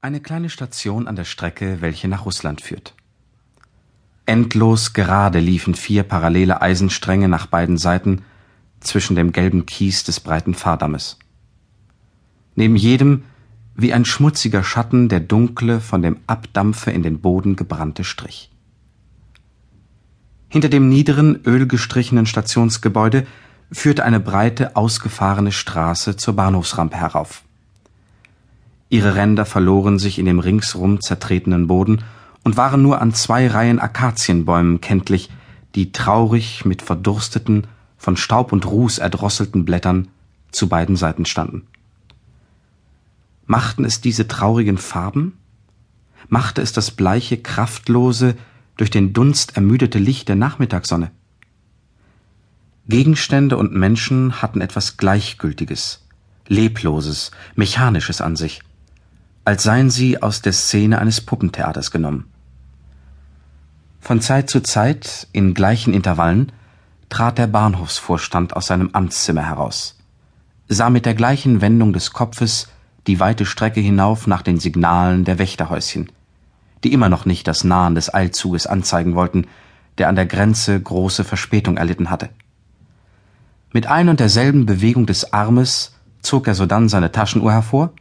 Eine 0.00 0.20
kleine 0.20 0.48
Station 0.48 1.08
an 1.08 1.16
der 1.16 1.24
Strecke, 1.24 1.80
welche 1.80 2.06
nach 2.06 2.24
Russland 2.24 2.60
führt. 2.60 2.94
Endlos 4.26 4.92
gerade 4.92 5.40
liefen 5.40 5.74
vier 5.74 6.04
parallele 6.04 6.62
Eisenstränge 6.62 7.26
nach 7.26 7.46
beiden 7.46 7.78
Seiten 7.78 8.22
zwischen 8.78 9.16
dem 9.16 9.32
gelben 9.32 9.66
Kies 9.66 10.04
des 10.04 10.20
breiten 10.20 10.54
Fahrdammes. 10.54 11.18
Neben 12.54 12.76
jedem 12.76 13.24
wie 13.74 13.92
ein 13.92 14.04
schmutziger 14.04 14.62
Schatten 14.62 15.08
der 15.08 15.18
dunkle, 15.18 15.80
von 15.80 16.00
dem 16.00 16.18
Abdampfe 16.28 16.92
in 16.92 17.02
den 17.02 17.20
Boden 17.20 17.56
gebrannte 17.56 18.04
Strich. 18.04 18.52
Hinter 20.48 20.68
dem 20.68 20.88
niederen, 20.88 21.42
ölgestrichenen 21.44 22.26
Stationsgebäude 22.26 23.26
führte 23.72 24.04
eine 24.04 24.20
breite, 24.20 24.76
ausgefahrene 24.76 25.50
Straße 25.50 26.16
zur 26.16 26.36
Bahnhofsrampe 26.36 26.96
herauf. 26.96 27.42
Ihre 28.90 29.14
Ränder 29.14 29.44
verloren 29.44 29.98
sich 29.98 30.18
in 30.18 30.24
dem 30.24 30.38
ringsrum 30.38 31.00
zertretenen 31.00 31.66
Boden 31.66 32.04
und 32.42 32.56
waren 32.56 32.82
nur 32.82 33.02
an 33.02 33.12
zwei 33.12 33.46
Reihen 33.46 33.78
Akazienbäumen 33.78 34.80
kenntlich, 34.80 35.28
die 35.74 35.92
traurig 35.92 36.64
mit 36.64 36.80
verdursteten, 36.80 37.66
von 37.98 38.16
Staub 38.16 38.52
und 38.52 38.64
Ruß 38.64 38.98
erdrosselten 38.98 39.64
Blättern 39.64 40.08
zu 40.52 40.68
beiden 40.68 40.96
Seiten 40.96 41.26
standen. 41.26 41.66
Machten 43.44 43.84
es 43.84 44.00
diese 44.00 44.28
traurigen 44.28 44.78
Farben? 44.78 45.36
Machte 46.28 46.62
es 46.62 46.72
das 46.72 46.92
bleiche, 46.92 47.38
kraftlose, 47.38 48.36
durch 48.76 48.90
den 48.90 49.12
Dunst 49.12 49.56
ermüdete 49.56 49.98
Licht 49.98 50.28
der 50.28 50.36
Nachmittagssonne? 50.36 51.10
Gegenstände 52.88 53.56
und 53.56 53.74
Menschen 53.74 54.40
hatten 54.40 54.60
etwas 54.60 54.96
Gleichgültiges, 54.96 56.06
Lebloses, 56.46 57.32
Mechanisches 57.56 58.20
an 58.20 58.36
sich 58.36 58.62
als 59.48 59.62
seien 59.62 59.88
sie 59.88 60.22
aus 60.22 60.42
der 60.42 60.52
Szene 60.52 60.98
eines 60.98 61.22
Puppentheaters 61.22 61.90
genommen. 61.90 62.26
Von 63.98 64.20
Zeit 64.20 64.50
zu 64.50 64.60
Zeit, 64.60 65.26
in 65.32 65.54
gleichen 65.54 65.94
Intervallen, 65.94 66.52
trat 67.08 67.38
der 67.38 67.46
Bahnhofsvorstand 67.46 68.54
aus 68.54 68.66
seinem 68.66 68.90
Amtszimmer 68.92 69.46
heraus, 69.46 69.96
sah 70.68 70.90
mit 70.90 71.06
der 71.06 71.14
gleichen 71.14 71.62
Wendung 71.62 71.94
des 71.94 72.12
Kopfes 72.12 72.68
die 73.06 73.20
weite 73.20 73.46
Strecke 73.46 73.80
hinauf 73.80 74.26
nach 74.26 74.42
den 74.42 74.60
Signalen 74.60 75.24
der 75.24 75.38
Wächterhäuschen, 75.38 76.12
die 76.84 76.92
immer 76.92 77.08
noch 77.08 77.24
nicht 77.24 77.48
das 77.48 77.64
Nahen 77.64 77.94
des 77.94 78.12
Eilzuges 78.12 78.66
anzeigen 78.66 79.14
wollten, 79.14 79.46
der 79.96 80.10
an 80.10 80.16
der 80.16 80.26
Grenze 80.26 80.78
große 80.78 81.24
Verspätung 81.24 81.78
erlitten 81.78 82.10
hatte. 82.10 82.28
Mit 83.72 83.86
ein 83.86 84.10
und 84.10 84.20
derselben 84.20 84.66
Bewegung 84.66 85.06
des 85.06 85.32
Armes 85.32 85.94
zog 86.20 86.48
er 86.48 86.54
sodann 86.54 86.90
seine 86.90 87.12
Taschenuhr 87.12 87.52
hervor 87.52 87.94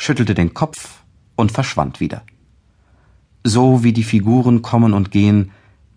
schüttelte 0.00 0.32
den 0.32 0.54
Kopf 0.54 1.02
und 1.36 1.52
verschwand 1.52 2.00
wieder. 2.00 2.22
So 3.44 3.84
wie 3.84 3.92
die 3.92 4.02
Figuren 4.02 4.62
kommen 4.62 4.94
und 4.94 5.10
gehen, 5.10 5.50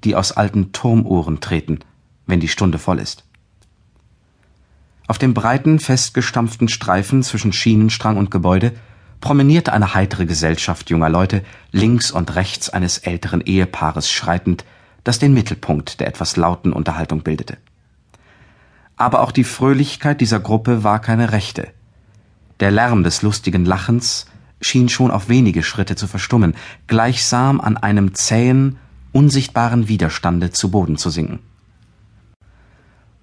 die 0.03 0.17
aus 0.17 0.33
alten 0.33 0.73
Turmuhren 0.73 1.39
treten, 1.39 1.79
wenn 2.27 2.41
die 2.41 2.49
Stunde 2.49 2.79
voll 2.79 2.99
ist. 2.99 3.23
Auf 5.07 5.19
dem 5.19 5.33
breiten, 5.33 5.79
festgestampften 5.79 6.67
Streifen 6.67 7.23
zwischen 7.23 7.53
Schienenstrang 7.53 8.17
und 8.17 8.29
Gebäude 8.29 8.73
promenierte 9.21 9.71
eine 9.71 9.93
heitere 9.93 10.25
Gesellschaft 10.25 10.89
junger 10.89 11.09
Leute 11.09 11.41
links 11.71 12.11
und 12.11 12.35
rechts 12.35 12.69
eines 12.69 12.97
älteren 12.97 13.39
Ehepaares 13.39 14.11
schreitend, 14.11 14.65
das 15.05 15.19
den 15.19 15.33
Mittelpunkt 15.33 16.01
der 16.01 16.07
etwas 16.07 16.35
lauten 16.35 16.73
Unterhaltung 16.73 17.21
bildete. 17.21 17.57
Aber 18.97 19.21
auch 19.21 19.31
die 19.31 19.45
Fröhlichkeit 19.45 20.19
dieser 20.19 20.41
Gruppe 20.41 20.83
war 20.83 20.99
keine 20.99 21.31
rechte, 21.31 21.71
der 22.59 22.71
Lärm 22.71 23.03
des 23.03 23.21
lustigen 23.21 23.65
Lachens 23.65 24.25
schien 24.61 24.89
schon 24.89 25.11
auf 25.11 25.29
wenige 25.29 25.63
Schritte 25.63 25.95
zu 25.95 26.07
verstummen, 26.07 26.55
gleichsam 26.87 27.59
an 27.59 27.77
einem 27.77 28.13
zähen, 28.13 28.77
unsichtbaren 29.11 29.87
Widerstande 29.87 30.51
zu 30.51 30.71
Boden 30.71 30.97
zu 30.97 31.09
sinken. 31.09 31.39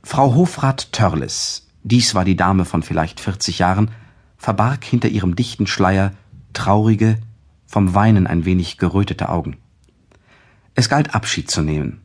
Frau 0.02 0.34
Hofrat 0.34 0.92
Törles, 0.92 1.69
dies 1.82 2.14
war 2.14 2.24
die 2.24 2.36
Dame 2.36 2.64
von 2.64 2.82
vielleicht 2.82 3.20
vierzig 3.20 3.58
Jahren, 3.58 3.90
verbarg 4.36 4.84
hinter 4.84 5.08
ihrem 5.08 5.36
dichten 5.36 5.66
Schleier 5.66 6.12
traurige, 6.52 7.19
vom 7.66 7.94
Weinen 7.94 8.26
ein 8.26 8.44
wenig 8.44 8.78
gerötete 8.78 9.28
Augen. 9.28 9.56
Es 10.74 10.88
galt 10.88 11.14
Abschied 11.14 11.50
zu 11.50 11.62
nehmen. 11.62 12.00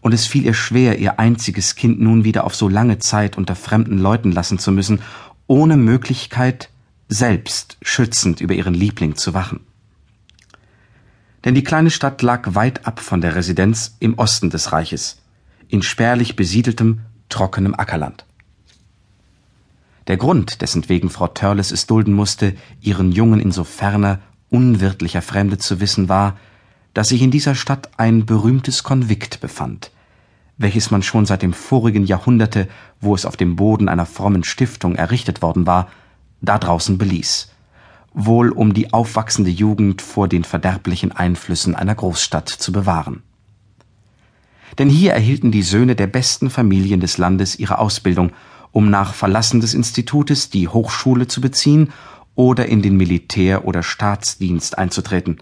Und 0.00 0.12
es 0.12 0.26
fiel 0.26 0.44
ihr 0.44 0.54
schwer, 0.54 0.98
ihr 0.98 1.18
einziges 1.18 1.74
Kind 1.74 2.00
nun 2.00 2.24
wieder 2.24 2.44
auf 2.44 2.54
so 2.54 2.68
lange 2.68 2.98
Zeit 2.98 3.36
unter 3.38 3.56
fremden 3.56 3.98
Leuten 3.98 4.32
lassen 4.32 4.58
zu 4.58 4.70
müssen 4.72 5.00
ohne 5.46 5.76
Möglichkeit, 5.76 6.70
selbst 7.08 7.76
schützend 7.82 8.40
über 8.40 8.54
ihren 8.54 8.74
Liebling 8.74 9.16
zu 9.16 9.34
wachen. 9.34 9.60
Denn 11.44 11.54
die 11.54 11.64
kleine 11.64 11.90
Stadt 11.90 12.22
lag 12.22 12.54
weit 12.54 12.86
ab 12.86 12.98
von 12.98 13.20
der 13.20 13.36
Residenz 13.36 13.96
im 14.00 14.18
Osten 14.18 14.50
des 14.50 14.72
Reiches, 14.72 15.22
in 15.68 15.82
spärlich 15.82 16.34
besiedeltem, 16.34 17.02
trockenem 17.28 17.74
Ackerland. 17.74 18.24
Der 20.08 20.16
Grund, 20.16 20.62
dessen 20.62 20.88
wegen 20.88 21.10
Frau 21.10 21.28
Törles 21.28 21.72
es 21.72 21.86
dulden 21.86 22.12
musste, 22.12 22.54
ihren 22.80 23.12
Jungen 23.12 23.40
in 23.40 23.52
so 23.52 23.64
ferner, 23.64 24.20
unwirtlicher 24.50 25.22
Fremde 25.22 25.58
zu 25.58 25.80
wissen, 25.80 26.08
war, 26.08 26.36
dass 26.94 27.08
sich 27.08 27.22
in 27.22 27.30
dieser 27.30 27.54
Stadt 27.54 27.90
ein 27.96 28.24
berühmtes 28.24 28.82
Konvikt 28.82 29.40
befand, 29.40 29.90
welches 30.58 30.90
man 30.90 31.02
schon 31.02 31.26
seit 31.26 31.42
dem 31.42 31.52
vorigen 31.52 32.04
Jahrhunderte, 32.04 32.68
wo 33.00 33.14
es 33.14 33.26
auf 33.26 33.36
dem 33.36 33.56
Boden 33.56 33.88
einer 33.88 34.06
frommen 34.06 34.44
Stiftung 34.44 34.94
errichtet 34.94 35.42
worden 35.42 35.66
war, 35.66 35.88
da 36.40 36.58
draußen 36.58 36.98
beließ, 36.98 37.52
wohl 38.14 38.50
um 38.50 38.72
die 38.72 38.92
aufwachsende 38.92 39.50
Jugend 39.50 40.00
vor 40.00 40.28
den 40.28 40.44
verderblichen 40.44 41.12
Einflüssen 41.12 41.74
einer 41.74 41.94
Großstadt 41.94 42.48
zu 42.48 42.72
bewahren. 42.72 43.22
Denn 44.78 44.88
hier 44.88 45.12
erhielten 45.12 45.52
die 45.52 45.62
Söhne 45.62 45.94
der 45.94 46.06
besten 46.06 46.50
Familien 46.50 47.00
des 47.00 47.18
Landes 47.18 47.58
ihre 47.58 47.78
Ausbildung, 47.78 48.32
um 48.72 48.90
nach 48.90 49.14
Verlassen 49.14 49.60
des 49.60 49.74
Institutes 49.74 50.50
die 50.50 50.68
Hochschule 50.68 51.26
zu 51.26 51.40
beziehen 51.40 51.92
oder 52.34 52.66
in 52.66 52.82
den 52.82 52.96
Militär- 52.96 53.64
oder 53.64 53.82
Staatsdienst 53.82 54.76
einzutreten. 54.76 55.38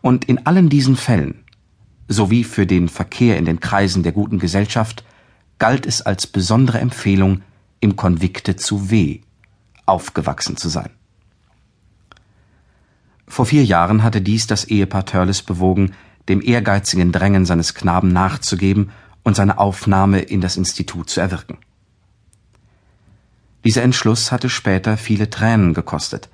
Und 0.00 0.24
in 0.24 0.46
allen 0.46 0.68
diesen 0.68 0.96
Fällen 0.96 1.43
sowie 2.08 2.44
für 2.44 2.66
den 2.66 2.88
Verkehr 2.88 3.38
in 3.38 3.44
den 3.44 3.60
Kreisen 3.60 4.02
der 4.02 4.12
guten 4.12 4.38
Gesellschaft 4.38 5.04
galt 5.58 5.86
es 5.86 6.02
als 6.02 6.26
besondere 6.26 6.78
Empfehlung, 6.80 7.42
im 7.80 7.96
Konvikte 7.96 8.56
zu 8.56 8.90
W 8.90 9.20
aufgewachsen 9.86 10.56
zu 10.56 10.68
sein. 10.68 10.90
Vor 13.26 13.46
vier 13.46 13.64
Jahren 13.64 14.02
hatte 14.02 14.20
dies 14.20 14.46
das 14.46 14.64
Ehepaar 14.64 15.04
Törles 15.04 15.42
bewogen, 15.42 15.92
dem 16.28 16.40
ehrgeizigen 16.40 17.12
Drängen 17.12 17.44
seines 17.46 17.74
Knaben 17.74 18.08
nachzugeben 18.08 18.90
und 19.22 19.36
seine 19.36 19.58
Aufnahme 19.58 20.20
in 20.20 20.40
das 20.40 20.56
Institut 20.56 21.10
zu 21.10 21.20
erwirken. 21.20 21.58
Dieser 23.64 23.82
Entschluss 23.82 24.30
hatte 24.30 24.50
später 24.50 24.96
viele 24.96 25.30
Tränen 25.30 25.74
gekostet, 25.74 26.28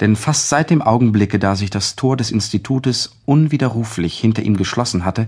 denn 0.00 0.16
fast 0.16 0.48
seit 0.48 0.70
dem 0.70 0.82
Augenblicke, 0.82 1.38
da 1.38 1.56
sich 1.56 1.70
das 1.70 1.96
Tor 1.96 2.16
des 2.16 2.30
Institutes 2.30 3.16
unwiderruflich 3.24 4.18
hinter 4.18 4.42
ihm 4.42 4.56
geschlossen 4.56 5.04
hatte, 5.04 5.26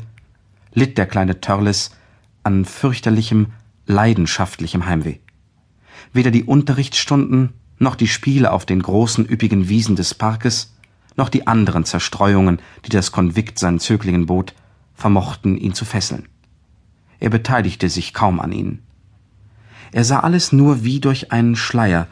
litt 0.73 0.99
der 0.99 1.07
kleine 1.07 1.41
Törles 1.41 1.91
an 2.43 2.65
fürchterlichem, 2.65 3.49
leidenschaftlichem 3.87 4.87
Heimweh. 4.87 5.17
Weder 6.13 6.31
die 6.31 6.45
Unterrichtsstunden 6.45 7.51
noch 7.79 7.97
die 7.97 8.09
Spiele 8.09 8.53
auf 8.53 8.67
den 8.67 8.83
großen 8.83 9.29
üppigen 9.29 9.69
Wiesen 9.69 9.97
des 9.97 10.15
Parkes 10.15 10.75
noch 11.17 11.29
die 11.29 11.47
anderen 11.47 11.85
Zerstreuungen, 11.85 12.61
die 12.85 12.91
das 12.91 13.13
Konvikt 13.13 13.59
seinen 13.59 13.81
Zöglingen 13.81 14.27
bot, 14.27 14.55
vermochten 14.95 15.57
ihn 15.57 15.75
zu 15.75 15.85
fesseln. 15.85 16.29
Er 17.19 17.31
beteiligte 17.31 17.89
sich 17.89 18.15
kaum 18.15 18.41
an 18.41 18.53
ihnen. 18.53 18.83
Er 19.93 20.05
sah 20.05 20.21
alles 20.21 20.53
nur 20.53 20.85
wie 20.85 21.01
durch 21.01 21.33
einen 21.33 21.57
Schleier, 21.57 22.07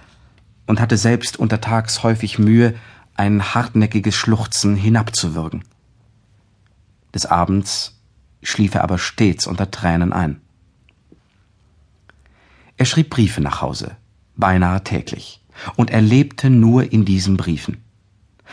und 0.69 0.81
hatte 0.81 0.99
selbst 0.99 1.39
untertags 1.39 2.03
häufig 2.03 2.39
Mühe, 2.39 2.75
ein 3.15 3.55
hartnäckiges 3.55 4.15
Schluchzen 4.15 4.77
hinabzuwürgen. 4.77 5.65
Des 7.15 7.25
Abends 7.25 7.99
schlief 8.43 8.75
er 8.75 8.85
aber 8.85 8.99
stets 8.99 9.47
unter 9.47 9.71
Tränen 9.71 10.13
ein. 10.13 10.41
Er 12.77 12.85
schrieb 12.85 13.09
Briefe 13.09 13.41
nach 13.41 13.63
Hause, 13.63 13.97
beinahe 14.37 14.85
täglich, 14.85 15.43
und 15.75 15.91
er 15.91 16.03
lebte 16.03 16.51
nur 16.51 16.93
in 16.93 17.07
diesen 17.07 17.39
Briefen. 17.39 17.83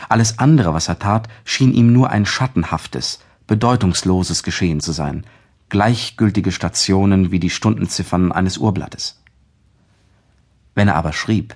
Alles 0.08 0.38
andere, 0.38 0.72
was 0.72 0.88
er 0.88 0.98
tat, 0.98 1.28
schien 1.44 1.72
ihm 1.72 1.92
nur 1.92 2.10
ein 2.10 2.24
schattenhaftes, 2.24 3.20
bedeutungsloses 3.46 4.42
Geschehen 4.42 4.80
zu 4.80 4.92
sein, 4.92 5.26
gleichgültige 5.68 6.50
Stationen 6.50 7.30
wie 7.30 7.40
die 7.40 7.50
Stundenziffern 7.50 8.32
eines 8.32 8.56
Urblattes. 8.56 9.22
Wenn 10.74 10.88
er 10.88 10.96
aber 10.96 11.12
schrieb, 11.12 11.54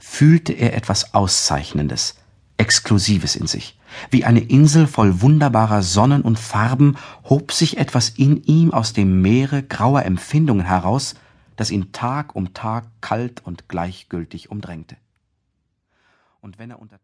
fühlte 0.00 0.52
er 0.54 0.74
etwas 0.74 1.14
Auszeichnendes, 1.14 2.16
Exklusives 2.56 3.36
in 3.36 3.46
sich. 3.46 3.78
Wie 4.10 4.24
eine 4.24 4.40
Insel 4.40 4.86
voll 4.86 5.20
wunderbarer 5.20 5.82
Sonnen 5.82 6.22
und 6.22 6.38
Farben 6.38 6.96
hob 7.24 7.52
sich 7.52 7.76
etwas 7.76 8.10
in 8.10 8.42
ihm 8.44 8.72
aus 8.72 8.92
dem 8.92 9.22
Meere 9.22 9.62
grauer 9.62 10.04
Empfindungen 10.04 10.66
heraus, 10.66 11.14
das 11.56 11.70
ihn 11.70 11.92
Tag 11.92 12.34
um 12.34 12.54
Tag 12.54 12.86
kalt 13.00 13.44
und 13.44 13.68
gleichgültig 13.68 14.50
umdrängte. 14.50 14.96
Und 16.40 16.58
wenn 16.58 16.70
er 16.70 16.80
unter 16.80 16.98